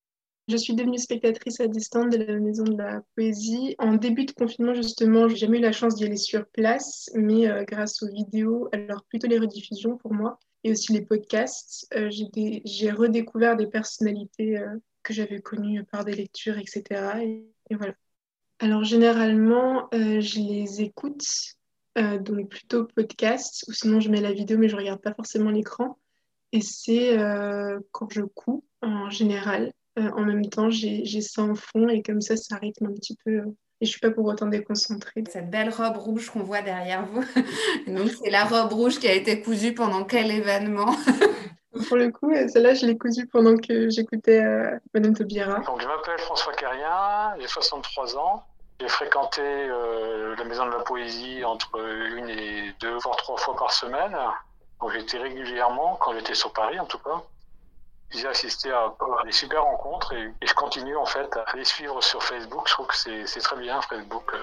Je 0.50 0.58
suis 0.58 0.74
devenue 0.74 0.98
spectatrice 0.98 1.60
à 1.60 1.68
distance 1.68 2.10
de 2.10 2.24
la 2.24 2.40
Maison 2.40 2.64
de 2.64 2.76
la 2.76 3.04
Poésie. 3.16 3.76
En 3.78 3.94
début 3.94 4.26
de 4.26 4.32
confinement, 4.32 4.74
justement, 4.74 5.28
j'ai 5.28 5.36
jamais 5.36 5.60
eu 5.60 5.62
la 5.62 5.72
chance 5.72 5.94
d'y 5.94 6.06
aller 6.06 6.18
sur 6.18 6.48
place, 6.48 7.12
mais 7.14 7.48
euh, 7.48 7.64
grâce 7.66 8.02
aux 8.02 8.12
vidéos, 8.12 8.68
alors 8.72 9.04
plutôt 9.04 9.28
les 9.28 9.38
rediffusions 9.38 9.98
pour 9.98 10.12
moi, 10.12 10.40
et 10.64 10.72
aussi 10.72 10.92
les 10.92 11.06
podcasts, 11.06 11.88
euh, 11.94 12.10
j'ai 12.10 12.90
redécouvert 12.90 13.58
des 13.58 13.68
personnalités 13.68 14.58
euh, 14.58 14.76
que 15.04 15.14
j'avais 15.14 15.40
connues 15.40 15.84
par 15.84 16.04
des 16.04 16.14
lectures, 16.14 16.58
etc. 16.58 17.22
Et, 17.22 17.46
voilà. 17.76 17.94
Alors 18.58 18.84
généralement, 18.84 19.88
je 19.92 20.40
les 20.40 20.82
écoute, 20.82 21.24
donc 21.96 22.50
plutôt 22.50 22.86
podcast, 22.86 23.66
ou 23.68 23.72
sinon 23.72 24.00
je 24.00 24.10
mets 24.10 24.20
la 24.20 24.34
vidéo, 24.34 24.58
mais 24.58 24.68
je 24.68 24.76
regarde 24.76 25.00
pas 25.00 25.14
forcément 25.14 25.52
l'écran. 25.52 26.00
Et 26.52 26.62
c'est 26.62 27.16
quand 27.92 28.12
je 28.12 28.24
couds 28.24 28.66
en 28.82 29.10
général. 29.12 29.72
Euh, 29.98 30.10
en 30.16 30.22
même 30.22 30.46
temps, 30.48 30.70
j'ai 30.70 31.22
ça 31.22 31.42
en 31.42 31.56
fond 31.56 31.88
et 31.90 32.02
comme 32.02 32.22
ça, 32.22 32.38
ça 32.38 32.58
rythme 32.58 32.88
un 32.88 32.94
petit 32.94 33.18
peu. 33.26 33.32
Euh, 33.32 33.56
et 33.82 33.86
je 33.86 33.92
suis 33.92 34.00
pas 34.00 34.12
pour 34.12 34.26
autant 34.26 34.48
déconcentrée. 34.48 35.24
Cette 35.30 35.50
belle 35.50 35.70
robe 35.70 35.98
rouge 35.98 36.30
qu'on 36.30 36.44
voit 36.44 36.62
derrière 36.62 37.06
vous, 37.06 37.24
donc 37.88 38.10
c'est 38.10 38.30
la 38.30 38.44
robe 38.44 38.74
rouge 38.74 39.00
qui 39.00 39.08
a 39.08 39.14
été 39.14 39.42
cousue 39.42 39.74
pendant 39.74 40.04
quel 40.04 40.32
événement? 40.32 40.94
Pour 41.88 41.98
le 41.98 42.10
coup, 42.12 42.32
euh, 42.32 42.48
celle-là, 42.48 42.74
je 42.74 42.88
l'ai 42.88 42.98
cousue 42.98 43.28
pendant 43.28 43.56
que 43.56 43.90
j'écoutais 43.90 44.42
Madame 44.94 45.16
Taubira. 45.16 45.60
Donc, 45.60 45.82
je 45.82 45.88
m'appelle 45.88 46.18
François 46.18 46.52
Carrien, 46.54 47.36
j'ai 47.40 47.48
63 47.48 48.18
ans. 48.18 48.44
J'ai 48.82 48.88
fréquenté 48.88 49.42
la 49.42 50.44
Maison 50.46 50.66
de 50.66 50.72
la 50.72 50.80
Poésie 50.80 51.44
entre 51.46 51.80
une 52.18 52.28
et 52.28 52.74
deux, 52.82 52.98
voire 52.98 53.16
trois 53.18 53.38
fois 53.38 53.56
par 53.56 53.72
semaine. 53.72 54.18
Donc, 54.82 54.92
j'étais 54.94 55.20
régulièrement, 55.20 55.96
quand 56.02 56.14
j'étais 56.14 56.34
sur 56.34 56.52
Paris 56.54 56.80
en 56.80 56.86
tout 56.86 56.98
cas. 56.98 57.24
J'ai 58.12 58.28
assisté 58.28 58.72
à, 58.72 58.94
des 59.24 59.32
super 59.32 59.64
rencontres 59.64 60.14
et, 60.14 60.34
je 60.46 60.54
continue 60.54 60.96
en 60.96 61.06
fait 61.06 61.30
à 61.38 61.56
les 61.56 61.64
suivre 61.64 62.02
sur 62.04 62.24
Facebook. 62.24 62.68
Je 62.68 62.74
trouve 62.74 62.88
que 62.88 62.96
c'est 62.96 63.40
très 63.40 63.58
bien 63.58 63.80
Facebook. 63.82 64.34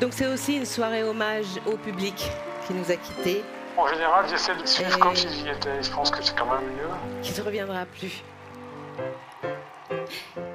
Donc 0.00 0.12
c'est 0.12 0.26
aussi 0.26 0.56
une 0.56 0.64
soirée 0.64 1.04
hommage 1.04 1.46
au 1.66 1.76
public 1.76 2.30
qui 2.66 2.74
nous 2.74 2.90
a 2.90 2.96
quittés. 2.96 3.44
En 3.76 3.86
général, 3.88 4.26
j'essaie 4.28 4.54
de 4.54 4.66
suivre 4.66 4.98
comme 4.98 5.14
si 5.14 5.28
j'y 5.28 5.48
étais. 5.48 5.82
Je 5.82 5.90
pense 5.90 6.10
que 6.10 6.22
c'est 6.22 6.36
quand 6.36 6.46
même 6.46 6.66
mieux. 6.70 7.22
Qui 7.22 7.38
ne 7.38 7.44
reviendra 7.44 7.84
plus. 7.86 8.22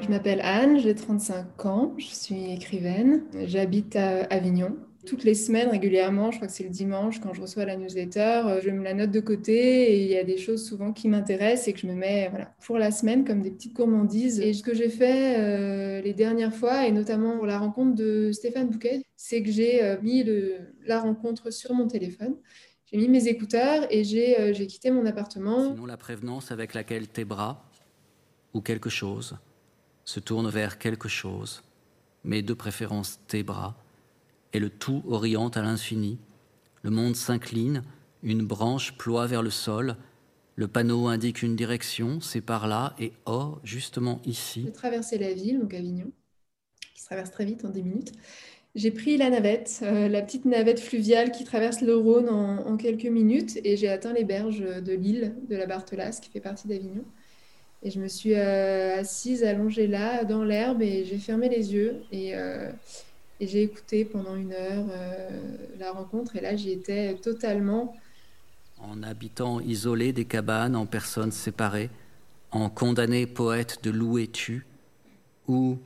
Je 0.02 0.08
m'appelle 0.08 0.42
Anne, 0.42 0.80
j'ai 0.80 0.96
35 0.96 1.66
ans, 1.66 1.94
je 1.98 2.08
suis 2.08 2.54
écrivaine, 2.54 3.24
j'habite 3.46 3.96
à 3.96 4.24
Avignon 4.32 4.76
toutes 5.10 5.24
les 5.24 5.34
semaines 5.34 5.70
régulièrement, 5.70 6.30
je 6.30 6.38
crois 6.38 6.48
que 6.48 6.54
c'est 6.54 6.64
le 6.64 6.70
dimanche 6.70 7.20
quand 7.20 7.34
je 7.34 7.42
reçois 7.42 7.66
la 7.66 7.76
newsletter, 7.76 8.44
euh, 8.46 8.62
je 8.64 8.70
me 8.70 8.84
la 8.84 8.94
note 8.94 9.10
de 9.10 9.20
côté 9.20 9.92
et 9.92 10.04
il 10.04 10.08
y 10.08 10.18
a 10.18 10.24
des 10.24 10.38
choses 10.38 10.64
souvent 10.64 10.94
qui 10.94 11.08
m'intéressent 11.08 11.68
et 11.68 11.74
que 11.74 11.80
je 11.80 11.88
me 11.88 11.96
mets 11.96 12.30
voilà, 12.30 12.54
pour 12.64 12.78
la 12.78 12.92
semaine 12.92 13.26
comme 13.26 13.42
des 13.42 13.50
petites 13.50 13.74
gourmandises. 13.74 14.40
Et 14.40 14.54
ce 14.54 14.62
que 14.62 14.76
j'ai 14.76 14.90
fait 14.90 15.40
euh, 15.40 16.02
les 16.02 16.14
dernières 16.14 16.54
fois, 16.54 16.86
et 16.86 16.92
notamment 16.92 17.38
pour 17.38 17.48
la 17.48 17.58
rencontre 17.58 17.96
de 17.96 18.32
Stéphane 18.32 18.70
Bouquet, 18.70 19.04
c'est 19.16 19.42
que 19.42 19.50
j'ai 19.50 19.84
euh, 19.84 19.98
mis 20.04 20.24
la 20.86 21.00
rencontre 21.00 21.52
sur 21.52 21.74
mon 21.74 21.88
téléphone. 21.88 22.36
J'ai 22.86 22.98
mis 22.98 23.10
mes 23.10 23.28
écouteurs 23.28 23.88
et 23.90 24.04
j'ai 24.04 24.68
quitté 24.68 24.92
mon 24.92 25.06
appartement. 25.08 25.74
Sinon, 25.74 25.88
la 25.88 25.98
prévenance 25.98 26.52
avec 26.52 26.76
laquelle 26.76 27.08
tes 27.08 27.26
bras 27.26 27.66
ou 28.54 28.62
quelque 28.62 28.90
chose 28.90 29.38
se 30.06 30.20
tournent 30.20 30.50
vers 30.50 30.78
quelque 30.78 31.08
chose, 31.08 31.64
mais 32.24 32.44
de 32.44 32.54
préférence 32.54 33.20
tes 33.28 33.44
bras, 33.44 33.76
et 34.54 34.60
le 34.60 34.70
tout 34.70 35.04
oriente 35.08 35.58
à 35.58 35.62
l'infini. 35.62 36.18
Le 36.82 36.90
monde 36.90 37.16
s'incline, 37.16 37.84
une 38.24 38.46
branche 38.46 38.98
ploie 38.98 39.28
vers 39.28 39.42
le 39.42 39.50
sol, 39.50 39.96
le 40.60 40.68
panneau 40.68 41.08
indique 41.08 41.42
une 41.42 41.56
direction, 41.56 42.20
c'est 42.20 42.42
par 42.42 42.68
là, 42.68 42.94
et 43.00 43.14
oh, 43.26 43.60
justement 43.64 44.20
ici. 44.26 44.64
J'ai 44.66 44.74
traversé 44.74 45.18
la 45.18 45.32
ville, 45.32 45.58
donc 45.58 45.74
Avignon, 45.74 46.12
qui 46.94 47.00
se 47.00 47.06
traverse 47.06 47.32
très 47.32 47.46
vite 47.46 47.64
en 47.64 47.70
10 47.70 47.82
minutes. 47.82 48.12
J'ai 48.76 48.92
pris 48.92 49.16
la 49.16 49.30
navette, 49.30 49.80
euh, 49.84 50.10
la 50.10 50.22
petite 50.22 50.44
navette 50.44 50.82
fluviale 50.82 51.32
qui 51.32 51.46
traverse 51.46 51.80
le 51.80 51.96
Rhône 51.96 52.28
en, 52.28 52.76
quelques 52.76 53.06
minutes, 53.06 53.58
et 53.64 53.78
j'ai 53.78 53.88
atteint 53.88 54.12
les 54.12 54.26
berges 54.26 54.60
de 54.60 54.94
l'île 54.94 55.34
de 55.48 55.56
la 55.56 55.66
Barthelasse, 55.66 56.20
qui 56.20 56.30
fait 56.30 56.42
partie 56.42 56.68
d'Avignon. 56.68 57.06
Et 57.82 57.90
je 57.90 58.02
me 58.02 58.10
suis 58.10 58.34
euh, 58.34 58.98
assise, 58.98 59.46
allongée 59.46 59.88
là, 59.88 60.26
dans 60.26 60.44
l'herbe, 60.44 60.82
et 60.82 61.06
j'ai 61.06 61.20
fermé 61.20 61.48
les 61.48 61.74
yeux. 61.74 62.02
Et. 62.12 62.36
Euh, 62.36 62.70
et 63.40 63.48
j'ai 63.48 63.64
écouté 63.64 64.06
pendant 64.06 64.36
une 64.36 64.54
heure 64.54 64.86
euh, 64.92 65.30
la 65.78 65.92
rencontre 65.92 66.36
et 66.36 66.42
là 66.42 66.56
j'y 66.56 66.72
étais 66.72 67.16
totalement. 67.16 67.96
En 68.80 69.04
habitant 69.04 69.60
isolé 69.60 70.14
des 70.14 70.26
cabanes, 70.26 70.76
en 70.76 70.86
personnes 70.86 71.32
séparées, 71.32 71.90
en 72.52 72.70
condamné 72.70 73.28
poète 73.28 73.84
de 73.84 73.92
loup 73.92 74.18
et 74.18 74.28
tu, 74.28 74.66
ou 75.48 75.78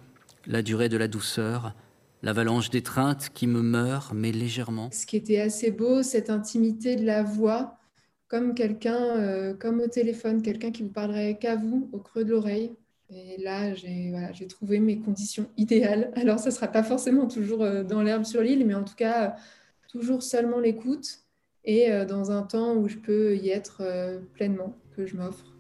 la 0.46 0.62
durée 0.62 0.90
de 0.90 0.98
la 0.98 1.08
douceur, 1.08 1.74
l'avalanche 2.22 2.70
d'étreinte 2.70 3.30
qui 3.34 3.48
me 3.48 3.62
meurt, 3.62 4.14
mais 4.14 4.32
légèrement. 4.32 4.90
Ce 4.92 5.06
qui 5.06 5.18
était 5.18 5.42
assez 5.42 5.72
beau, 5.72 6.04
cette 6.04 6.30
intimité 6.30 6.96
de 6.96 7.06
la 7.06 7.24
voix, 7.24 7.78
comme 8.28 8.54
quelqu'un, 8.56 9.18
euh, 9.18 9.54
comme 9.54 9.80
au 9.80 9.88
téléphone, 9.88 10.42
quelqu'un 10.42 10.72
qui 10.72 10.84
vous 10.84 10.90
parlerait 10.90 11.38
qu'à 11.38 11.56
vous, 11.56 11.90
au 11.92 12.00
creux 12.00 12.24
de 12.24 12.32
l'oreille. 12.32 12.72
Et 13.16 13.42
là, 13.42 13.74
j'ai 13.74 14.48
trouvé 14.48 14.80
mes 14.80 14.98
conditions 14.98 15.46
idéales. 15.58 16.12
Alors, 16.16 16.40
ce 16.40 16.48
ne 16.48 16.52
sera 16.52 16.68
pas 16.68 16.84
forcément 16.84 17.28
toujours 17.28 17.64
euh, 17.64 17.84
dans 17.84 18.02
l'herbe 18.02 18.24
sur 18.24 18.42
l'île, 18.42 18.66
mais 18.66 18.74
en 18.74 18.84
tout 18.84 18.96
cas, 18.96 19.26
euh, 19.26 19.30
toujours 19.90 20.24
seulement 20.24 20.60
l'écoute 20.60 21.20
et 21.66 21.92
euh, 21.92 22.06
dans 22.06 22.32
un 22.32 22.44
temps 22.44 22.76
où 22.76 22.88
je 22.88 22.98
peux 22.98 23.36
y 23.38 23.50
être 23.50 23.84
pleinement, 24.34 24.76
que 24.96 25.06
je 25.06 25.16
m'offre. 25.16 25.54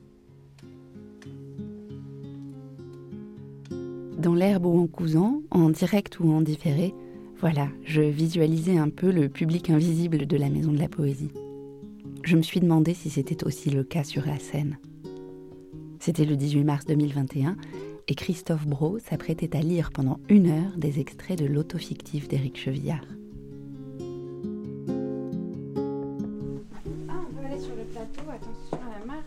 Dans 4.17 4.33
l'herbe 4.33 4.65
ou 4.65 4.79
en 4.79 4.87
cousant, 4.87 5.41
en 5.51 5.69
direct 5.69 6.19
ou 6.19 6.31
en 6.31 6.41
différé, 6.41 6.93
voilà, 7.37 7.67
je 7.83 8.01
visualisais 8.01 8.77
un 8.77 8.89
peu 8.89 9.11
le 9.11 9.27
public 9.27 9.69
invisible 9.69 10.25
de 10.25 10.37
la 10.37 10.49
Maison 10.49 10.71
de 10.71 10.79
la 10.79 10.87
Poésie. 10.87 11.31
Je 12.23 12.37
me 12.37 12.41
suis 12.41 12.61
demandé 12.61 12.93
si 12.93 13.09
c'était 13.09 13.43
aussi 13.43 13.69
le 13.69 13.83
cas 13.83 14.05
sur 14.05 14.25
la 14.25 14.39
scène. 14.39 14.77
C'était 16.05 16.25
le 16.25 16.35
18 16.35 16.65
mars 16.65 16.85
2021 16.85 17.55
et 18.09 18.15
Christophe 18.15 18.67
Bro 18.67 18.99
s'apprêtait 18.99 19.55
à 19.55 19.61
lire 19.61 19.89
pendant 19.93 20.19
une 20.27 20.49
heure 20.49 20.75
des 20.75 20.99
extraits 20.99 21.39
de 21.39 21.45
l'autofictif 21.45 22.27
d'Éric 22.27 22.59
Chevillard. 22.59 23.05
Ah, 27.07 27.13
on 27.21 27.33
peut 27.33 27.45
aller 27.45 27.57
sur 27.57 27.73
le 27.77 27.85
plateau, 27.85 28.21
attention 28.29 28.73
à 28.73 28.99
la 28.99 29.05
mer. 29.13 29.23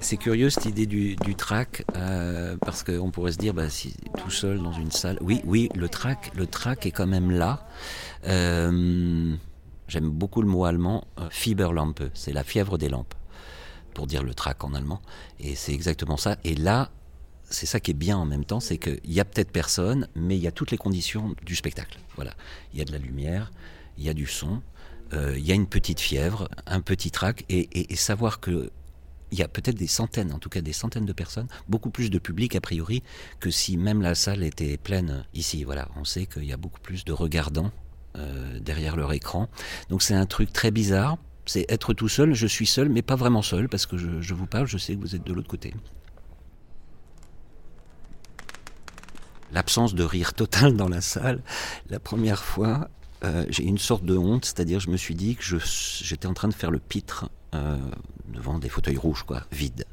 C'est 0.00 0.16
curieux 0.16 0.50
cette 0.50 0.66
idée 0.66 0.86
du, 0.86 1.14
track 1.36 1.84
euh, 1.94 2.56
parce 2.60 2.82
qu'on 2.82 3.12
pourrait 3.12 3.30
se 3.30 3.38
dire 3.38 3.54
bah, 3.54 3.70
si 3.70 3.94
tout 4.18 4.30
seul 4.32 4.60
dans 4.60 4.72
une 4.72 4.90
salle. 4.90 5.18
Oui, 5.20 5.40
oui, 5.44 5.68
le 5.76 5.88
track, 5.88 6.32
le 6.34 6.48
track 6.48 6.84
est 6.84 6.90
quand 6.90 7.06
même 7.06 7.30
là. 7.30 7.64
Euh, 8.26 9.36
j'aime 9.86 10.10
beaucoup 10.10 10.42
le 10.42 10.48
mot 10.48 10.64
allemand, 10.64 11.04
euh, 11.20 11.28
Fieberlampe, 11.30 12.02
c'est 12.12 12.32
la 12.32 12.42
fièvre 12.42 12.76
des 12.76 12.88
lampes 12.88 13.13
pour 13.94 14.06
dire 14.06 14.22
le 14.22 14.34
trac 14.34 14.62
en 14.64 14.74
allemand. 14.74 15.00
Et 15.40 15.54
c'est 15.54 15.72
exactement 15.72 16.16
ça. 16.16 16.36
Et 16.44 16.54
là, 16.54 16.90
c'est 17.50 17.66
ça 17.66 17.80
qui 17.80 17.92
est 17.92 17.94
bien 17.94 18.16
en 18.16 18.26
même 18.26 18.44
temps, 18.44 18.60
c'est 18.60 18.78
qu'il 18.78 19.00
y 19.04 19.20
a 19.20 19.24
peut-être 19.24 19.50
personne, 19.50 20.08
mais 20.14 20.36
il 20.36 20.42
y 20.42 20.46
a 20.46 20.52
toutes 20.52 20.70
les 20.70 20.78
conditions 20.78 21.34
du 21.44 21.56
spectacle. 21.56 21.98
Voilà, 22.16 22.34
il 22.72 22.78
y 22.78 22.82
a 22.82 22.84
de 22.84 22.92
la 22.92 22.98
lumière, 22.98 23.52
il 23.96 24.04
y 24.04 24.08
a 24.08 24.14
du 24.14 24.26
son, 24.26 24.60
euh, 25.12 25.34
il 25.36 25.46
y 25.46 25.52
a 25.52 25.54
une 25.54 25.66
petite 25.66 26.00
fièvre, 26.00 26.48
un 26.66 26.80
petit 26.80 27.10
trac, 27.10 27.44
et, 27.48 27.94
savoir 27.96 28.40
que 28.40 28.70
il 29.30 29.38
y 29.38 29.42
a 29.42 29.48
peut-être 29.48 29.76
des 29.76 29.88
centaines, 29.88 30.32
en 30.32 30.38
tout 30.38 30.48
cas 30.48 30.60
des 30.60 30.72
centaines 30.72 31.06
de 31.06 31.12
personnes, 31.12 31.48
beaucoup 31.68 31.90
plus 31.90 32.08
de 32.08 32.18
public 32.18 32.54
a 32.54 32.60
priori 32.60 33.02
que 33.40 33.50
si 33.50 33.76
même 33.76 34.00
la 34.00 34.14
salle 34.14 34.44
était 34.44 34.76
pleine 34.76 35.24
ici. 35.34 35.64
Voilà, 35.64 35.88
on 35.96 36.04
sait 36.04 36.26
qu'il 36.26 36.44
y 36.44 36.52
a 36.52 36.56
beaucoup 36.56 36.78
plus 36.78 37.04
de 37.04 37.12
regardants 37.12 37.72
euh, 38.16 38.60
derrière 38.60 38.94
leur 38.94 39.12
écran. 39.12 39.48
Donc 39.88 40.02
c'est 40.02 40.14
un 40.14 40.26
truc 40.26 40.52
très 40.52 40.70
bizarre 40.70 41.18
c'est 41.46 41.66
être 41.68 41.92
tout 41.94 42.08
seul, 42.08 42.34
je 42.34 42.46
suis 42.46 42.66
seul, 42.66 42.88
mais 42.88 43.02
pas 43.02 43.16
vraiment 43.16 43.42
seul, 43.42 43.68
parce 43.68 43.86
que 43.86 43.96
je, 43.96 44.34
vous 44.34 44.46
parle, 44.46 44.66
je 44.66 44.78
sais 44.78 44.94
que 44.94 45.00
vous 45.00 45.14
êtes 45.14 45.24
de 45.24 45.32
l'autre 45.32 45.48
côté. 45.48 45.74
L'absence 49.52 49.94
de 49.94 50.02
rire 50.02 50.34
total 50.34 50.76
dans 50.76 50.88
la 50.88 51.00
salle, 51.00 51.42
la 51.88 52.00
première 52.00 52.42
fois, 52.42 52.88
euh, 53.24 53.44
j'ai 53.50 53.64
une 53.64 53.78
sorte 53.78 54.04
de 54.04 54.16
honte, 54.16 54.44
c'est-à-dire 54.46 54.80
je 54.80 54.90
me 54.90 54.96
suis 54.96 55.14
dit 55.14 55.36
que 55.36 55.44
j'étais 56.02 56.26
en 56.26 56.34
train 56.34 56.48
de 56.48 56.54
faire 56.54 56.70
le 56.70 56.80
pitre 56.80 57.28
euh, 57.54 57.78
devant 58.28 58.58
des 58.58 58.68
fauteuils 58.68 58.96
rouges, 58.96 59.22
quoi, 59.22 59.42
vides. 59.52 59.84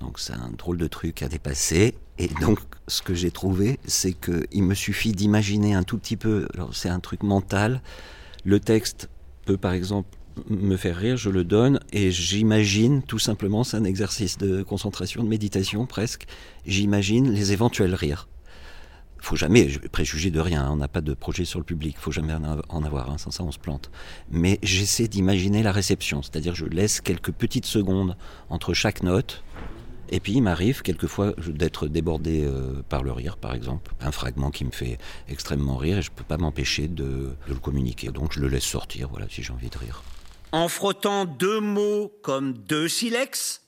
Donc 0.00 0.18
c'est 0.18 0.34
un 0.34 0.50
drôle 0.50 0.78
de 0.78 0.86
truc 0.86 1.22
à 1.22 1.28
dépasser. 1.28 1.94
Et 2.18 2.28
donc 2.40 2.58
ce 2.86 3.02
que 3.02 3.14
j'ai 3.14 3.30
trouvé, 3.30 3.78
c'est 3.86 4.12
qu'il 4.12 4.62
me 4.62 4.74
suffit 4.74 5.12
d'imaginer 5.12 5.74
un 5.74 5.84
tout 5.84 5.98
petit 5.98 6.16
peu, 6.16 6.48
alors 6.54 6.74
c'est 6.74 6.88
un 6.88 7.00
truc 7.00 7.22
mental, 7.22 7.82
le 8.44 8.60
texte 8.60 9.08
peut 9.44 9.56
par 9.56 9.72
exemple 9.72 10.17
me 10.48 10.76
faire 10.76 10.96
rire, 10.96 11.16
je 11.16 11.30
le 11.30 11.44
donne 11.44 11.80
et 11.92 12.10
j'imagine 12.10 13.02
tout 13.02 13.18
simplement, 13.18 13.64
c'est 13.64 13.76
un 13.76 13.84
exercice 13.84 14.38
de 14.38 14.62
concentration, 14.62 15.22
de 15.22 15.28
méditation 15.28 15.86
presque, 15.86 16.26
j'imagine 16.66 17.30
les 17.32 17.52
éventuels 17.52 17.94
rires. 17.94 18.28
Faut 19.20 19.36
jamais 19.36 19.68
préjuger 19.90 20.30
de 20.30 20.40
rien, 20.40 20.64
hein, 20.64 20.70
on 20.72 20.76
n'a 20.76 20.88
pas 20.88 21.00
de 21.00 21.12
projet 21.12 21.44
sur 21.44 21.58
le 21.58 21.64
public, 21.64 21.96
faut 21.98 22.12
jamais 22.12 22.34
en 22.34 22.84
avoir, 22.84 23.10
un, 23.10 23.18
sans 23.18 23.32
ça 23.32 23.42
on 23.42 23.50
se 23.50 23.58
plante. 23.58 23.90
Mais 24.30 24.58
j'essaie 24.62 25.08
d'imaginer 25.08 25.62
la 25.62 25.72
réception, 25.72 26.22
c'est-à-dire 26.22 26.54
je 26.54 26.66
laisse 26.66 27.00
quelques 27.00 27.32
petites 27.32 27.66
secondes 27.66 28.16
entre 28.48 28.74
chaque 28.74 29.02
note, 29.02 29.42
et 30.10 30.20
puis 30.20 30.34
il 30.34 30.42
m'arrive 30.42 30.82
quelquefois 30.82 31.34
d'être 31.46 31.86
débordé 31.86 32.44
euh, 32.44 32.82
par 32.88 33.02
le 33.02 33.12
rire, 33.12 33.36
par 33.36 33.54
exemple, 33.54 33.92
un 34.00 34.12
fragment 34.12 34.50
qui 34.50 34.64
me 34.64 34.70
fait 34.70 34.98
extrêmement 35.28 35.76
rire 35.76 35.98
et 35.98 36.02
je 36.02 36.10
ne 36.10 36.14
peux 36.14 36.24
pas 36.24 36.38
m'empêcher 36.38 36.88
de, 36.88 37.04
de, 37.04 37.34
le 37.48 37.56
communiquer. 37.56 38.08
Donc 38.08 38.32
je 38.32 38.40
le 38.40 38.48
laisse 38.48 38.64
sortir, 38.64 39.08
voilà, 39.08 39.26
si 39.28 39.42
j'ai 39.42 39.52
envie 39.52 39.68
de 39.68 39.78
rire. 39.78 40.02
En 40.52 40.68
frottant 40.68 41.26
deux 41.26 41.60
mots 41.60 42.10
comme 42.22 42.54
deux 42.54 42.88
silex, 42.88 43.62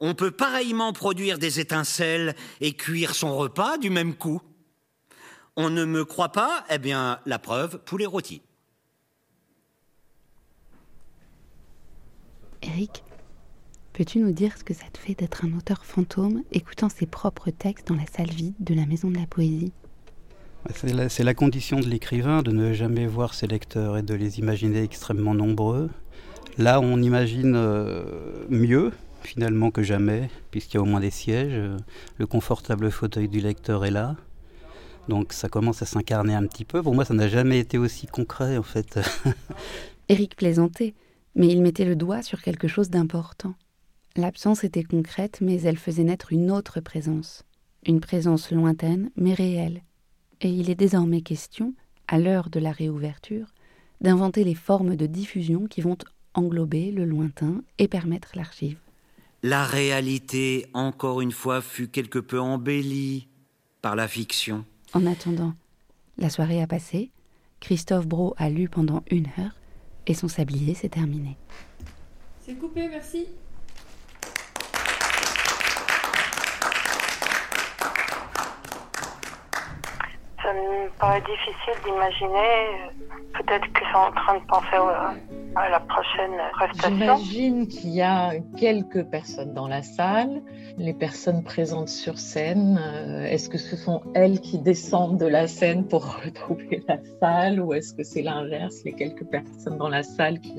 on 0.00 0.14
peut 0.14 0.32
pareillement 0.32 0.92
produire 0.92 1.38
des 1.38 1.60
étincelles 1.60 2.34
et 2.60 2.72
cuire 2.72 3.14
son 3.14 3.36
repas 3.36 3.78
du 3.78 3.90
même 3.90 4.14
coup. 4.14 4.40
On 5.56 5.70
ne 5.70 5.84
me 5.84 6.04
croit 6.04 6.32
pas 6.32 6.64
Eh 6.70 6.78
bien, 6.78 7.20
la 7.26 7.38
preuve, 7.38 7.78
poulet 7.84 8.06
rôti. 8.06 8.42
Eric, 12.62 13.04
peux-tu 13.92 14.18
nous 14.18 14.32
dire 14.32 14.56
ce 14.58 14.64
que 14.64 14.74
ça 14.74 14.86
te 14.92 14.98
fait 14.98 15.14
d'être 15.14 15.44
un 15.44 15.56
auteur 15.56 15.84
fantôme 15.84 16.42
écoutant 16.50 16.88
ses 16.88 17.06
propres 17.06 17.50
textes 17.50 17.88
dans 17.88 17.94
la 17.94 18.06
salle 18.06 18.30
vide 18.30 18.54
de 18.58 18.74
la 18.74 18.86
Maison 18.86 19.10
de 19.10 19.18
la 19.18 19.26
Poésie? 19.26 19.72
C'est 20.74 21.24
la, 21.24 21.34
condition 21.34 21.80
de 21.80 21.86
l'écrivain 21.86 22.42
de 22.42 22.50
ne 22.50 22.72
jamais 22.72 23.06
voir 23.06 23.34
ses 23.34 23.46
lecteurs 23.46 23.96
et 23.96 24.02
de 24.02 24.14
les 24.14 24.38
imaginer 24.38 24.82
extrêmement 24.82 25.34
nombreux. 25.34 25.90
Là, 26.58 26.80
on 26.80 27.00
imagine 27.00 27.54
euh, 27.56 28.44
mieux 28.48 28.92
finalement 29.22 29.70
que 29.70 29.82
jamais, 29.82 30.30
puisqu'il 30.50 30.76
y 30.76 30.78
a 30.78 30.82
au 30.82 30.86
moins 30.86 31.00
des 31.00 31.10
sièges. 31.10 31.60
Le 32.18 32.26
confortable 32.26 32.90
fauteuil 32.90 33.28
du 33.28 33.40
lecteur 33.40 33.84
est 33.84 33.90
là. 33.90 34.16
Donc 35.08 35.32
ça 35.32 35.48
commence 35.48 35.82
à 35.82 35.86
s'incarner 35.86 36.34
un 36.34 36.46
petit 36.46 36.64
peu. 36.64 36.82
Pour 36.82 36.94
moi, 36.94 37.04
ça 37.04 37.14
n'a 37.14 37.28
jamais 37.28 37.58
été 37.58 37.78
aussi 37.78 38.06
concret 38.06 38.56
en 38.56 38.62
fait. 38.62 39.00
Éric 40.08 40.36
plaisantait, 40.36 40.94
mais 41.34 41.48
il 41.48 41.62
mettait 41.62 41.84
le 41.84 41.96
doigt 41.96 42.22
sur 42.22 42.42
quelque 42.42 42.68
chose 42.68 42.90
d'important. 42.90 43.54
L'absence 44.16 44.64
était 44.64 44.84
concrète, 44.84 45.38
mais 45.40 45.60
elle 45.62 45.78
faisait 45.78 46.04
naître 46.04 46.32
une 46.32 46.50
autre 46.50 46.80
présence. 46.80 47.44
Une 47.86 48.00
présence 48.00 48.50
lointaine, 48.50 49.10
mais 49.16 49.34
réelle 49.34 49.82
et 50.40 50.48
il 50.48 50.70
est 50.70 50.74
désormais 50.74 51.20
question, 51.20 51.74
à 52.08 52.18
l'heure 52.18 52.50
de 52.50 52.60
la 52.60 52.72
réouverture, 52.72 53.46
d'inventer 54.00 54.44
les 54.44 54.54
formes 54.54 54.96
de 54.96 55.06
diffusion 55.06 55.66
qui 55.66 55.80
vont 55.80 55.98
englober 56.34 56.90
le 56.90 57.04
lointain 57.04 57.62
et 57.78 57.88
permettre 57.88 58.32
l'archive. 58.34 58.78
La 59.42 59.64
réalité, 59.64 60.66
encore 60.74 61.20
une 61.20 61.32
fois, 61.32 61.62
fut 61.62 61.88
quelque 61.88 62.18
peu 62.18 62.40
embellie 62.40 63.28
par 63.82 63.96
la 63.96 64.08
fiction. 64.08 64.64
En 64.92 65.06
attendant, 65.06 65.54
la 66.18 66.30
soirée 66.30 66.60
a 66.60 66.66
passé, 66.66 67.10
Christophe 67.60 68.06
Bro 68.06 68.34
a 68.36 68.50
lu 68.50 68.68
pendant 68.68 69.02
une 69.10 69.28
heure 69.38 69.54
et 70.06 70.14
son 70.14 70.28
sablier 70.28 70.74
s'est 70.74 70.88
terminé. 70.88 71.36
C'est 72.40 72.54
coupé, 72.54 72.88
merci. 72.88 73.26
Paraît 80.98 81.22
difficile 81.22 81.74
d'imaginer. 81.84 82.92
Peut-être 83.34 83.66
qu'ils 83.72 83.86
sont 83.92 83.98
en 83.98 84.12
train 84.12 84.38
de 84.38 84.44
penser 84.46 84.76
à 85.56 85.68
la 85.68 85.80
prochaine 85.80 86.36
prestation. 86.52 87.16
J'imagine 87.16 87.68
qu'il 87.68 87.90
y 87.90 88.02
a 88.02 88.32
quelques 88.58 89.04
personnes 89.04 89.54
dans 89.54 89.68
la 89.68 89.82
salle, 89.82 90.42
les 90.76 90.94
personnes 90.94 91.42
présentes 91.42 91.88
sur 91.88 92.18
scène. 92.18 92.80
Euh, 92.82 93.24
est-ce 93.24 93.48
que 93.48 93.58
ce 93.58 93.76
sont 93.76 94.02
elles 94.14 94.40
qui 94.40 94.58
descendent 94.58 95.18
de 95.18 95.26
la 95.26 95.46
scène 95.46 95.86
pour 95.86 96.04
retrouver 96.24 96.82
la 96.88 96.98
salle 97.20 97.60
ou 97.60 97.72
est-ce 97.72 97.94
que 97.94 98.02
c'est 98.02 98.22
l'inverse, 98.22 98.76
les 98.84 98.92
quelques 98.92 99.24
personnes 99.24 99.78
dans 99.78 99.88
la 99.88 100.02
salle 100.02 100.40
qui 100.40 100.54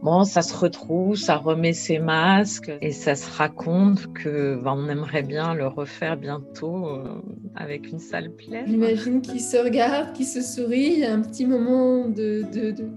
Bon, 0.00 0.22
ça 0.22 0.42
se 0.42 0.54
retrouve, 0.56 1.16
ça 1.16 1.36
remet 1.36 1.72
ses 1.72 1.98
masques 1.98 2.70
et 2.80 2.92
ça 2.92 3.16
se 3.16 3.28
raconte 3.28 4.12
que 4.12 4.54
ben, 4.62 4.76
on 4.76 4.88
aimerait 4.88 5.24
bien 5.24 5.54
le 5.54 5.66
refaire 5.66 6.16
bientôt 6.16 6.86
euh, 6.86 7.20
avec 7.56 7.90
une 7.90 7.98
salle 7.98 8.30
pleine. 8.30 8.66
J'imagine 8.68 9.20
qu'ils 9.20 9.40
se 9.40 9.56
regardent, 9.56 10.12
qu'ils 10.12 10.26
se 10.26 10.40
sourient. 10.40 10.92
Il 10.92 10.98
y 11.00 11.04
a 11.04 11.12
un 11.12 11.20
petit 11.20 11.46
moment 11.46 12.06
de, 12.06 12.44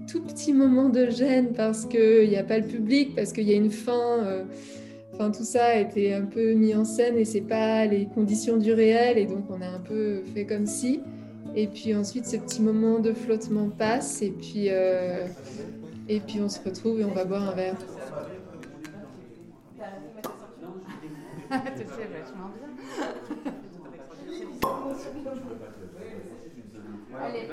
tout 0.06 0.22
petit 0.22 0.52
moment 0.52 0.88
de 0.90 1.10
gêne 1.10 1.52
parce 1.54 1.86
qu'il 1.86 2.28
n'y 2.28 2.36
a 2.36 2.44
pas 2.44 2.58
le 2.58 2.66
public, 2.66 3.16
parce 3.16 3.32
qu'il 3.32 3.48
y 3.48 3.52
a 3.52 3.56
une 3.56 3.70
fin. 3.70 4.24
Euh, 4.24 4.44
tout 5.18 5.44
ça 5.44 5.66
a 5.66 5.76
été 5.76 6.14
un 6.14 6.24
peu 6.24 6.54
mis 6.54 6.74
en 6.74 6.84
scène 6.84 7.16
et 7.16 7.24
c'est 7.24 7.42
pas 7.42 7.86
les 7.86 8.06
conditions 8.06 8.56
du 8.56 8.72
réel 8.72 9.18
et 9.18 9.26
donc 9.26 9.44
on 9.50 9.60
a 9.60 9.68
un 9.68 9.78
peu 9.78 10.22
fait 10.34 10.46
comme 10.46 10.66
si. 10.66 11.00
Et 11.54 11.68
puis 11.68 11.94
ensuite, 11.94 12.26
ce 12.26 12.36
petit 12.36 12.60
moment 12.60 12.98
de 12.98 13.12
flottement 13.12 13.68
passe 13.68 14.22
et 14.22 14.30
puis. 14.30 14.68
Euh, 14.68 15.26
et 16.14 16.20
puis 16.20 16.40
on 16.40 16.48
se 16.48 16.60
retrouve 16.62 17.00
et 17.00 17.04
on 17.04 17.12
va 17.12 17.24
boire 17.24 17.42
un 17.42 17.52
verre. 17.52 17.76
Vachement 21.50 22.50
bien. 22.54 23.52
Allez. 27.20 27.48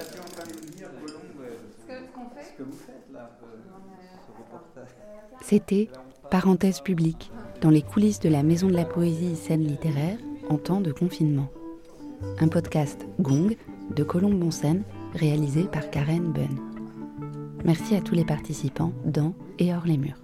C'était 5.42 5.90
Parenthèse 6.30 6.82
publique, 6.82 7.32
dans 7.62 7.70
les 7.70 7.82
coulisses 7.82 8.20
de 8.20 8.30
la 8.30 8.44
Maison 8.44 8.68
de 8.68 8.76
la 8.76 8.86
Poésie 8.86 9.36
scène 9.36 9.64
littéraire 9.64 10.18
en 10.50 10.58
temps 10.58 10.82
de 10.82 10.92
confinement. 10.92 11.48
Un 12.40 12.48
podcast 12.50 13.06
Gong 13.20 13.56
de 13.96 14.04
Colombe 14.04 14.38
Bonsen, 14.38 14.84
réalisé 15.14 15.64
par 15.64 15.90
Karen 15.90 16.32
Bunn. 16.32 16.69
Merci 17.66 17.96
à 17.96 18.02
tous 18.02 18.16
les 18.16 18.26
participants 18.26 18.94
dans 19.06 19.34
et 19.60 19.74
hors 19.74 19.86
les 19.86 19.98
murs. 19.98 20.18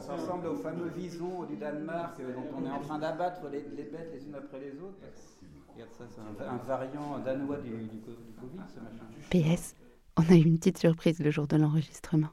Ça 0.00 0.14
ressemble 0.14 0.46
aux 0.46 0.56
fameux 0.56 0.88
visons 0.88 1.44
du 1.44 1.56
Danemark 1.56 2.18
dont 2.18 2.58
on 2.58 2.66
est 2.66 2.70
en 2.70 2.80
train 2.80 2.98
d'abattre 2.98 3.42
les, 3.50 3.60
les, 3.76 3.84
bêtes 3.84 4.10
les 4.12 4.26
unes 4.26 4.34
après 4.34 4.58
les 4.58 4.72
autres. 4.80 4.98
Regarde 5.74 5.90
ça, 5.92 6.04
c'est 6.10 6.20
un, 6.20 6.48
un, 6.48 6.56
variant 6.66 7.18
danois 7.24 7.58
du, 7.58 7.70
du, 7.70 7.86
du 7.86 8.00
Covid, 8.00 8.62
ce 8.74 8.80
machin. 8.80 9.04
PS, 9.30 9.74
on 10.16 10.22
a 10.32 10.34
eu 10.34 10.42
une 10.42 10.58
petite 10.58 10.78
surprise 10.78 11.20
le 11.20 11.30
jour 11.30 11.46
de 11.46 11.56
l'enregistrement. 11.56 12.28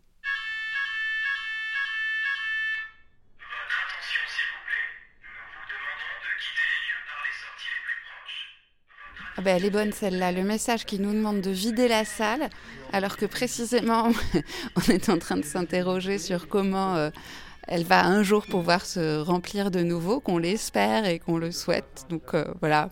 Ah 9.37 9.41
ben, 9.41 9.57
elle 9.57 9.65
est 9.65 9.69
bonne 9.69 9.91
celle-là, 9.91 10.31
le 10.31 10.43
message 10.43 10.85
qui 10.85 10.97
nous 10.97 11.11
demande 11.11 11.41
de 11.41 11.51
vider 11.51 11.89
la 11.89 12.05
salle, 12.05 12.49
alors 12.93 13.17
que 13.17 13.25
précisément 13.25 14.09
on 14.77 14.91
est 14.91 15.09
en 15.09 15.17
train 15.17 15.35
de 15.35 15.43
s'interroger 15.43 16.19
sur 16.19 16.47
comment 16.47 16.95
euh, 16.95 17.09
elle 17.67 17.83
va 17.83 18.05
un 18.05 18.23
jour 18.23 18.45
pouvoir 18.45 18.85
se 18.85 19.19
remplir 19.19 19.71
de 19.71 19.81
nouveau, 19.81 20.21
qu'on 20.21 20.37
l'espère 20.37 21.05
et 21.05 21.19
qu'on 21.19 21.37
le 21.37 21.51
souhaite. 21.51 22.05
Donc 22.09 22.33
euh, 22.33 22.45
voilà. 22.61 22.89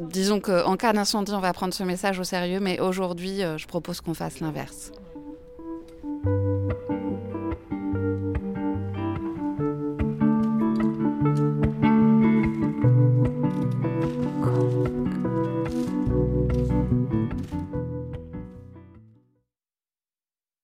Disons 0.00 0.40
qu'en 0.40 0.76
cas 0.76 0.92
d'incendie, 0.92 1.32
on 1.32 1.40
va 1.40 1.52
prendre 1.52 1.74
ce 1.74 1.84
message 1.84 2.18
au 2.18 2.24
sérieux, 2.24 2.60
mais 2.60 2.80
aujourd'hui, 2.80 3.42
euh, 3.42 3.58
je 3.58 3.66
propose 3.68 4.00
qu'on 4.00 4.14
fasse 4.14 4.40
l'inverse. 4.40 4.90